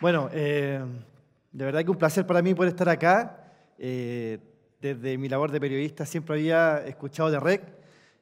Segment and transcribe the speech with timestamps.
[0.00, 0.82] Bueno, eh,
[1.52, 3.52] de verdad que un placer para mí poder estar acá.
[3.76, 4.38] Eh,
[4.80, 7.62] desde mi labor de periodista siempre había escuchado de REC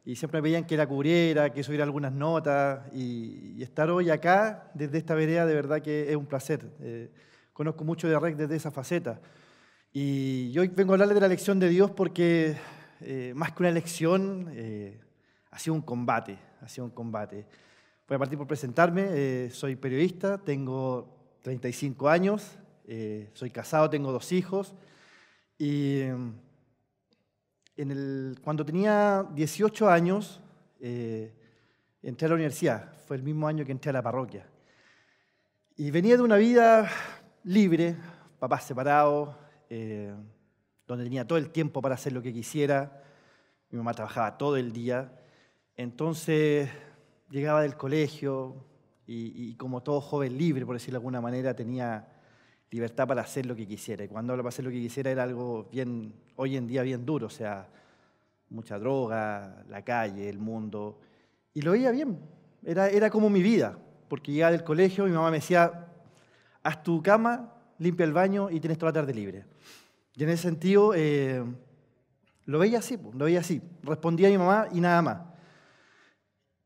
[0.05, 4.73] y siempre me veían que la cubriera, que subiera algunas notas y, estar hoy acá
[4.75, 6.69] desde esta vereda de verdad que es un placer.
[6.81, 7.13] Eh,
[7.53, 9.21] conozco mucho de REC desde esa faceta.
[9.93, 12.57] Y hoy vengo a hablarles de la lección de Dios porque
[13.37, 14.49] más que una lección
[15.53, 17.47] ha sido un combate, ha sido un combate.
[18.09, 24.33] Voy a partir por presentarme, soy periodista, tengo 35 años, eh, soy casado, tengo dos
[24.33, 24.75] hijos.
[25.59, 26.03] Y
[28.43, 30.41] cuando tenía 18 años,
[30.81, 31.33] eh,
[32.03, 32.93] entré a la universidad.
[33.07, 34.47] Fue el mismo año que entré a la parroquia.
[35.77, 36.91] Y venía de una vida
[37.45, 37.97] libre,
[38.39, 39.37] papás separados,
[39.71, 40.13] eh,
[40.87, 43.03] donde tenía todo el tiempo para hacer lo que quisiera.
[43.71, 45.13] Mi mamá trabajaba todo el día.
[45.77, 46.69] Entonces
[47.31, 48.57] llegaba del colegio,
[49.11, 52.07] y, como todo joven libre, por decirlo de alguna manera, tenía
[52.71, 54.05] libertad para hacer lo que quisiera.
[54.05, 57.07] Y cuando hablo para hacer lo que quisiera era algo bien, hoy en día bien
[57.07, 57.67] duro, o sea,
[58.51, 61.01] mucha droga, la calle, el mundo.
[61.55, 62.19] Y lo veía bien,
[62.63, 65.87] era, era como mi vida, porque llegaba del colegio, mi mamá me decía,
[66.63, 69.47] haz tu cama, limpia el baño y tienes toda la tarde libre.
[70.15, 71.43] Y en ese sentido, eh,
[72.45, 73.63] lo veía así, lo veía así.
[73.83, 75.19] Respondía a mi mamá y nada más.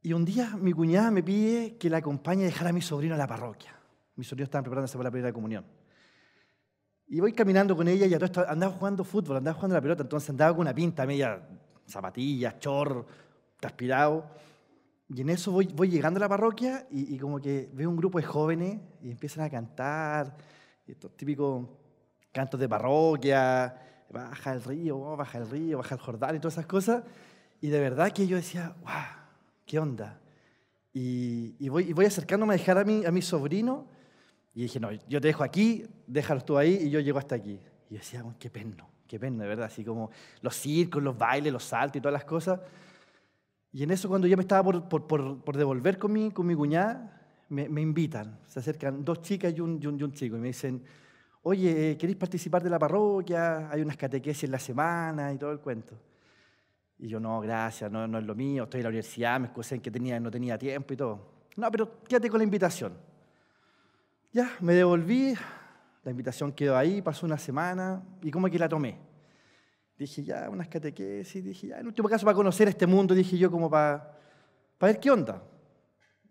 [0.03, 3.15] Y un día mi cuñada me pide que la acompañe a dejar a mi sobrino
[3.15, 3.75] a la parroquia.
[4.17, 5.65] Mis sobrinos estaban preparándose para la primera comunión.
[7.07, 9.81] Y voy caminando con ella y a todo esto andaba jugando fútbol, andaba jugando la
[9.81, 11.41] pelota, entonces andaba con una pinta media
[11.87, 13.07] zapatillas, chor,
[13.61, 14.27] transpirado.
[15.09, 18.19] Y en eso voy, voy llegando a la parroquia y, como que veo un grupo
[18.19, 20.35] de jóvenes y empiezan a cantar,
[20.87, 21.69] estos típicos
[22.33, 26.67] cantos de parroquia, baja el río, baja el río, baja el Jordán y todas esas
[26.67, 27.05] cosas.
[27.61, 29.22] Y de verdad que yo decía, wow,
[29.73, 30.21] ¿qué onda?
[30.93, 33.87] Y, voy, voy, acercándome a dejar a mi, a mi sobrino
[34.53, 37.59] y dije, no, yo te dejo aquí, déjalo tú ahí y yo llego hasta aquí.
[37.89, 40.11] Y decía, qué pena, qué pena, de verdad, así como
[40.43, 42.61] los circos, los bailes, los saltos y todas las cosas.
[43.73, 46.55] Y en eso cuando ya me estaba por, por, por, devolver con mi, con mi
[46.55, 50.49] cuñada, me, me, invitan, se acercan dos chicas y un, y un, chico y me
[50.49, 50.85] dicen,
[51.45, 53.71] oye, ¿queréis participar de la parroquia?
[53.71, 56.12] Hay unas catequesis en la semana y todo el cuento.
[57.03, 59.75] Y yo, no, gracias, no, no es lo mío, estoy en la universidad, me excusé
[59.75, 61.33] en que tenía, no tenía tiempo y todo.
[61.57, 62.93] No, pero quédate con la invitación.
[64.33, 65.35] Ya, me devolví,
[66.05, 69.01] la invitación quedó ahí, pasó una semana y como que la tomé.
[69.99, 73.51] Dije, ya, unas catequesis, dije, ya, en último caso para conocer este mundo, dije yo,
[73.51, 74.17] como para,
[74.79, 75.43] para ver qué onda.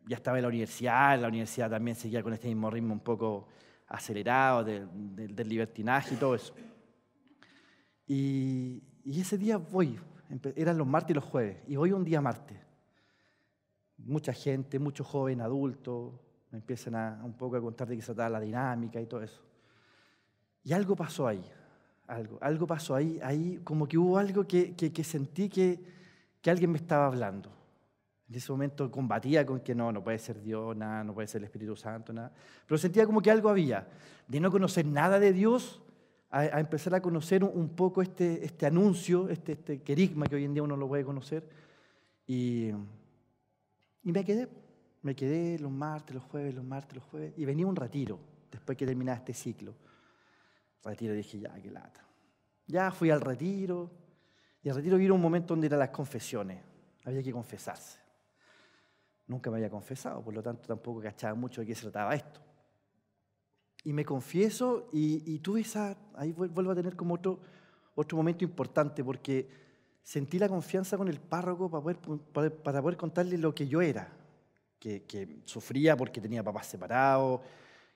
[0.08, 3.50] Ya estaba en la universidad, la universidad también seguía con este mismo ritmo un poco
[3.90, 6.54] acelerado del libertinaje y todo eso.
[8.08, 10.00] Y, y ese día voy,
[10.56, 12.58] eran los martes y los jueves, y hoy un día martes.
[13.98, 16.14] Mucha gente, muchos jóvenes, adultos,
[16.52, 19.22] me empiezan a, un poco a contar de qué se trata la dinámica y todo
[19.22, 19.42] eso.
[20.64, 21.44] Y algo pasó ahí,
[22.08, 25.80] algo, algo pasó ahí, ahí como que hubo algo que, que, sentí que,
[26.42, 27.52] que alguien me estaba hablando.
[28.30, 31.40] En ese momento combatía con que no, no puede ser Dios, nada, no puede ser
[31.40, 32.32] el Espíritu Santo, nada.
[32.66, 33.88] Pero sentía como que algo había.
[34.28, 35.82] De no conocer nada de Dios,
[36.32, 40.54] a, empezar a conocer un, poco este, este anuncio, este, este querigma que hoy en
[40.54, 41.48] día uno lo puede conocer.
[42.26, 42.70] Y,
[44.04, 44.48] y me quedé,
[45.02, 48.18] me quedé los martes, los jueves, los martes, los jueves, y venía un retiro
[48.50, 49.76] después que terminaba este ciclo.
[50.84, 52.06] Retiro, dije, ya, qué lata.
[52.66, 53.92] Ya fui al retiro,
[54.64, 56.64] y al retiro vino un momento donde eran las confesiones,
[57.04, 58.00] había que confesarse.
[59.28, 62.40] Nunca me había confesado, por lo tanto tampoco cachaba mucho de qué se trataba esto.
[63.84, 67.40] Y me confieso y, tuve esa, ahí vuelvo a tener como otro,
[67.96, 69.50] otro momento importante porque
[70.04, 71.98] sentí la confianza con el párroco para poder,
[72.52, 74.12] para, poder contarle lo que yo era,
[74.80, 77.42] que, que, sufría porque tenía papás separados,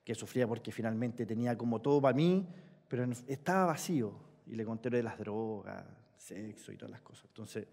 [0.03, 2.47] que sufría porque finalmente tenía como todo para mí,
[2.87, 4.13] pero estaba vacío.
[4.47, 5.83] Y le conté de las drogas,
[6.15, 7.25] sexo y todas las cosas.
[7.25, 7.67] Entonces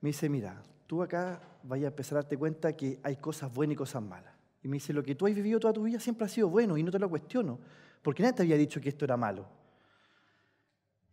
[0.00, 3.74] me dice, mira, tú acá vayas a empezar a darte cuenta que hay cosas buenas
[3.74, 4.33] y cosas malas.
[4.64, 6.78] Y me dice, lo que tú has vivido toda tu vida siempre ha sido bueno
[6.78, 7.58] y no te lo cuestiono,
[8.00, 9.46] porque nadie te había dicho que esto era malo.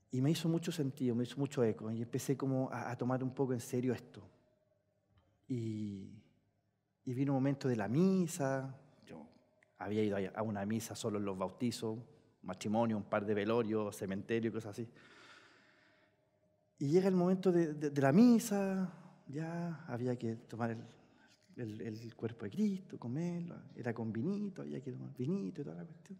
[0.09, 3.31] Y me hizo mucho sentido, me hizo mucho eco, y empecé como a, tomar un
[3.36, 4.24] poco en serio esto.
[5.50, 6.09] Y,
[7.03, 8.74] vino un momento de la misa,
[9.06, 9.27] yo
[9.80, 12.00] había ido a una misa solo en los bautizos,
[12.44, 14.88] matrimonio, un par de velorios, cementerio, cosas así.
[16.80, 18.94] Y llega el momento de, de la misa,
[19.27, 21.00] ya había que tomar el,
[21.57, 25.86] el, cuerpo de Cristo, comerlo, era con vinito, había que tomar vinito y toda la
[25.86, 26.18] cuestión.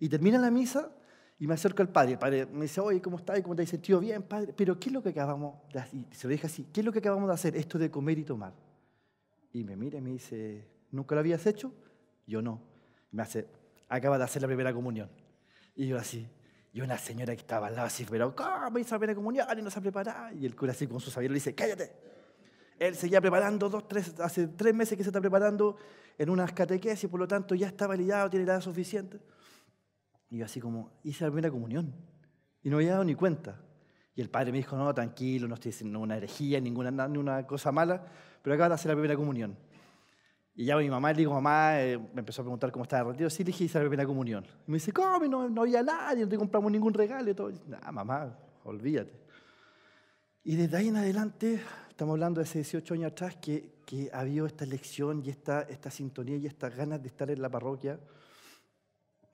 [0.00, 0.90] Y termina la misa
[1.38, 2.12] y me acerco al padre.
[2.12, 3.40] El padre me dice, oye, ¿cómo estás?
[3.42, 4.00] ¿Cómo te has sentido?
[4.00, 4.52] Bien, padre.
[4.56, 6.00] Pero ¿qué es lo que acabamos de hacer?
[6.00, 6.66] Y se lo deja así.
[6.72, 7.56] ¿Qué es lo que acabamos de hacer?
[7.56, 8.52] Esto de comer y tomar.
[9.52, 11.72] Y me mira y me dice, ¿nunca lo habías hecho?
[12.26, 12.60] Yo no.
[13.12, 13.46] me hace,
[13.88, 15.08] acaba de hacer la primera comunión.
[15.76, 16.26] Y yo así,
[16.72, 19.62] y una señora que estaba al lado así, pero ¿cómo hizo la primera comunión y
[19.62, 20.34] no se ha preparado?
[20.36, 22.13] Y el cura así con su sabiduría le dice, cállate.
[22.78, 25.76] Él seguía preparando dos, tres, hace tres meses que se está preparando
[26.18, 29.20] en unas catequesis, por lo tanto ya está validado, tiene edad suficiente.
[30.30, 31.94] Y yo así como, hice la primera comunión.
[32.62, 33.60] Y no había dado ni cuenta.
[34.14, 37.72] Y el padre me dijo, no, tranquilo, no estoy diciendo una herejía, ninguna, ninguna cosa
[37.72, 38.04] mala,
[38.42, 39.56] pero acaba de hacer la primera comunión.
[40.56, 43.08] Y ya mi mamá le digo, mamá, eh, me empezó a preguntar cómo estaba el
[43.08, 43.28] retiro.
[43.28, 44.46] Sí, le dije, hice la primera comunión.
[44.66, 45.26] Y me dice, ¿cómo?
[45.26, 47.28] No, no había nadie, no te compramos ningún regalo.
[47.28, 47.50] Y todo.
[47.66, 49.12] Nah, mamá, olvídate.
[50.44, 51.60] Y desde ahí en adelante,
[51.94, 55.62] estamos hablando de hace 18 años atrás, que, que ha habido esta elección y esta,
[55.62, 58.00] esta sintonía y estas ganas de estar en la parroquia,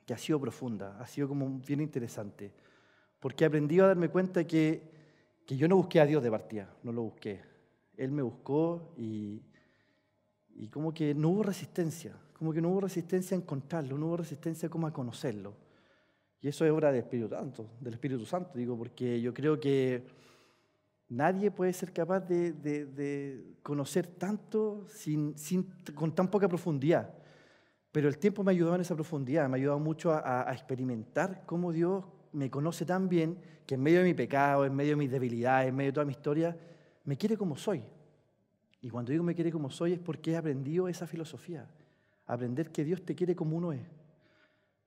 [0.04, 2.52] que ha sido profunda, ha sido como bien interesante.
[3.18, 4.82] Porque he aprendido a darme cuenta que,
[5.46, 7.40] que yo no busqué a Dios de partida, no lo busqué.
[7.96, 9.40] Él me buscó y,
[10.56, 14.18] y como que no hubo resistencia, como que no hubo resistencia a encontrarlo, no hubo
[14.18, 15.54] resistencia como a conocerlo.
[16.42, 20.20] Y eso es obra del Espíritu Santo, del Espíritu Santo, digo, porque yo creo que
[21.10, 25.64] nadie puede ser capaz de, de, conocer tanto sin, sin,
[25.94, 27.12] con tan poca profundidad.
[27.92, 31.72] Pero el tiempo me ayudó en esa profundidad, me ha ayudado mucho a, experimentar cómo
[31.72, 35.10] Dios me conoce tan bien que en medio de mi pecado, en medio de mis
[35.10, 36.56] debilidades, en medio de toda mi historia,
[37.04, 37.82] me quiere como soy.
[38.80, 41.68] Y cuando digo me quiere como soy es porque he aprendido esa filosofía.
[42.26, 43.82] Aprender que Dios te quiere como uno es.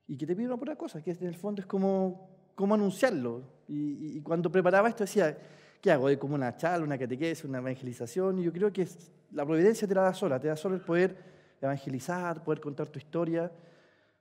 [0.06, 3.42] Y que te pide una pura cosa, que en el fondo es como, como anunciarlo.
[3.68, 5.36] Y, cuando preparaba esto decía,
[5.84, 6.08] ¿qué hago?
[6.08, 8.38] ¿De como una charla, una catequesis, una evangelización?
[8.38, 8.88] Y yo creo que
[9.32, 11.14] la providencia te la da sola, te da solo el poder
[11.60, 13.52] evangelizar, poder contar tu historia,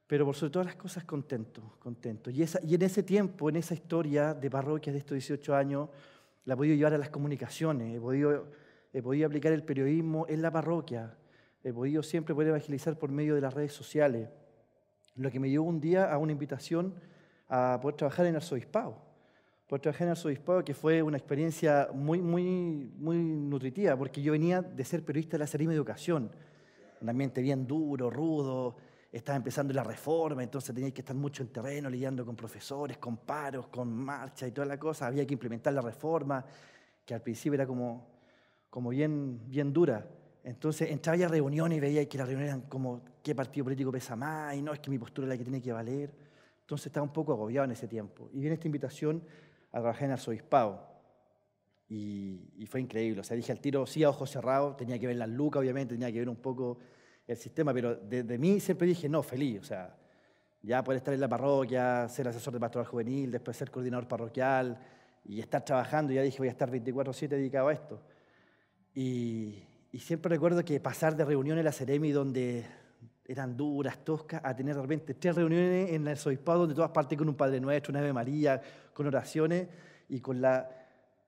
[0.06, 2.30] pero por sobre todas las cosas contento, contento.
[2.30, 5.88] Y en ese tiempo, en esa historia de parroquias de estos 18 años,
[6.44, 8.45] la he podido llevar a las comunicaciones, he podido
[8.92, 11.16] he podido aplicar el periodismo en la parroquia,
[11.63, 14.27] he podido siempre poder evangelizar por medio de las redes sociales,
[15.16, 16.94] lo que me llevó un día a una invitación
[17.48, 19.12] a poder trabajar en el arzobispado.
[19.74, 24.31] Poder trabajar en el arzobispado, que fue una experiencia muy, muy, muy nutritiva, porque yo
[24.31, 26.30] venía de ser periodista de la Serima Educación,
[27.02, 28.75] un ambiente bien duro, rudo,
[29.12, 33.18] estaba empezando la reforma, entonces tenía que estar mucho en terreno, lidiando con profesores, con
[33.18, 36.46] paros, con marcha y toda la cosa, había que implementar la reforma,
[37.04, 38.06] que al principio era como,
[38.69, 40.08] como bien, bien dura.
[40.44, 43.92] Entonces entraba ya a reuniones y veía que las reuniones eran como qué partido político
[43.92, 46.14] pesa más, y no, es que mi postura es la que tiene que valer.
[46.62, 48.30] Entonces estaba un poco agobiado en ese tiempo.
[48.34, 49.24] Y viene esta invitación
[49.74, 50.94] a el arzobispado.
[51.90, 53.20] Y, y, fue increíble.
[53.20, 55.94] O sea, dije al tiro, sí, a ojos cerrados, tenía que ver las lucas, obviamente,
[55.94, 56.78] tenía que ver un poco
[57.28, 59.60] el sistema, pero desde de mí siempre dije, no, feliz.
[59.60, 59.96] O sea,
[60.62, 64.80] ya poder estar en la parroquia, ser asesor de pastoral juvenil, después ser coordinador parroquial
[65.25, 68.02] y estar trabajando, ya dije, voy a estar 24-7 dedicado a esto.
[68.96, 69.64] Y,
[70.00, 72.66] siempre recuerdo que pasar de reuniones en la Ceremi donde
[73.26, 77.18] eran duras, toscas, a tener de repente tres reuniones en el Soispado donde todas parten
[77.18, 78.62] con un Padre Nuestro, una Ave María,
[78.94, 79.68] con oraciones
[80.10, 80.69] y con la,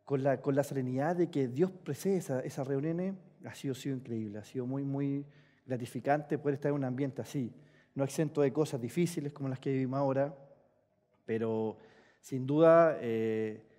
[0.03, 3.13] con la, con la serenidad de que Dios precede esas reuniones,
[3.45, 5.25] ha sido, sido increíble, ha sido muy, muy
[5.65, 7.53] gratificante poder estar en un ambiente así.
[7.93, 10.35] No exento de cosas difíciles como las que vivimos ahora,
[11.25, 11.77] pero
[12.21, 12.97] sin duda...
[13.01, 13.71] Eh,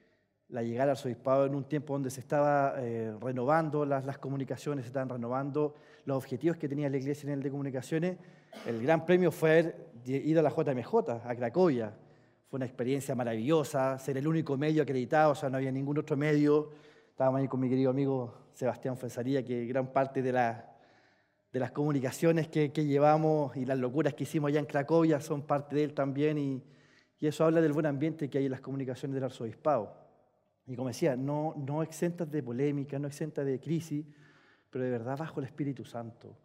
[0.49, 4.85] la llegada al arzobispado en un tiempo donde se estaba eh, renovando las, las, comunicaciones,
[4.85, 5.75] se estaban renovando
[6.05, 8.17] los objetivos que tenía la Iglesia en el de comunicaciones.
[8.65, 9.75] El gran premio fue
[10.05, 11.93] ido a la JMJ, a Cracovia.
[12.49, 16.17] Fue una experiencia maravillosa, ser el único medio acreditado, o sea, no había ningún otro
[16.17, 16.71] medio.
[17.11, 20.77] Estábamos ahí con mi querido amigo Sebastián Fensaría, que gran parte de, la,
[21.53, 25.43] de las comunicaciones que, que, llevamos y las locuras que hicimos allá en Cracovia son
[25.43, 26.63] parte de él también, y,
[27.19, 30.07] y eso habla del buen ambiente que hay en las comunicaciones del arzobispado.
[30.67, 34.05] Y como decía, no, no exentas de polémica, no exentas de crisis,
[34.71, 36.37] pero de verdad bajo el Espíritu Santo,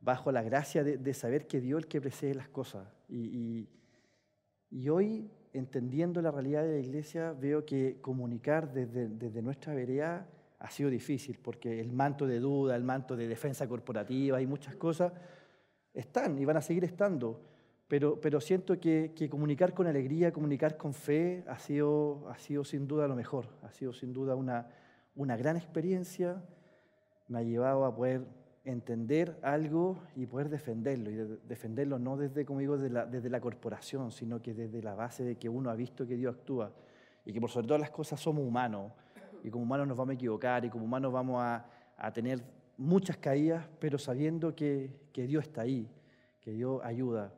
[0.00, 2.88] bajo la gracia de, saber que Dios es el que precede las cosas.
[3.08, 3.68] Y,
[4.70, 10.26] y, hoy, entendiendo la realidad de la iglesia, veo que comunicar desde, nuestra vereda
[10.58, 14.74] ha sido difícil, porque el manto de duda, el manto de defensa corporativa y muchas
[14.76, 15.12] cosas
[15.94, 17.40] están y van a seguir estando.
[17.86, 22.86] Pero, pero siento que, comunicar con alegría, comunicar con fe ha sido, ha sido sin
[22.86, 24.68] duda lo mejor, ha sido sin duda una,
[25.14, 26.42] una gran experiencia,
[27.28, 28.26] me ha llevado a poder
[28.68, 33.40] entender algo y poder defenderlo, y defenderlo no desde, como digo, desde la, desde la
[33.40, 36.72] corporación, sino que desde la base de que uno ha visto que Dios actúa
[37.24, 38.92] y que por sobre todas las cosas somos humanos
[39.42, 42.42] y como humanos nos vamos a equivocar y como humanos vamos a, a tener
[42.76, 45.88] muchas caídas, pero sabiendo que, que Dios está ahí,
[46.40, 47.32] que Dios ayuda.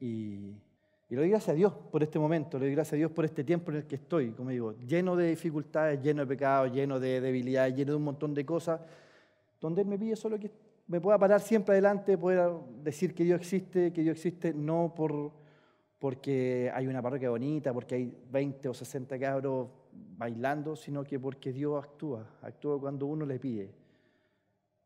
[0.00, 0.54] Y,
[1.10, 3.24] y le doy gracias a Dios por este momento, le doy gracias a Dios por
[3.24, 6.98] este tiempo en el que estoy, como digo, lleno de dificultades, lleno de pecados, lleno
[6.98, 8.80] de debilidades, lleno de un montón de cosas,
[9.60, 10.50] donde Él me pide solo que
[10.88, 12.50] me pueda parar siempre adelante, pueda
[12.82, 15.32] decir que Dios existe, que Dios existe no por,
[15.98, 21.52] porque hay una parroquia bonita, porque hay 20 o 60 cabros bailando, sino que porque
[21.52, 23.74] Dios actúa, actúa cuando uno le pide.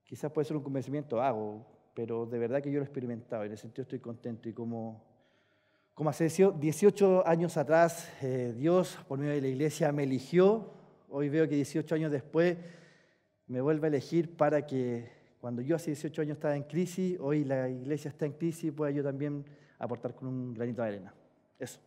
[0.04, 1.64] Quizás puede ser un convencimiento vago,
[1.94, 4.48] pero de verdad que yo lo he experimentado en ese sentido estoy contento.
[4.48, 5.04] Y como,
[5.94, 10.72] como hace 18 años atrás eh, Dios, por medio de la iglesia, me eligió,
[11.08, 12.56] hoy veo que 18 años después
[13.46, 17.44] me vuelve a elegir para que cuando yo hace 18 años estaba en crisis, hoy
[17.44, 19.44] la iglesia está en crisis, pueda yo también
[19.78, 21.14] aportar con un granito de arena.
[21.58, 21.80] Eso.